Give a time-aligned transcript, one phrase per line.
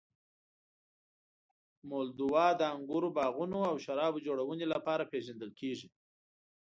[1.89, 5.87] مولدوا د انګورو باغونو او شرابو جوړونې لپاره پېژندل کیږي.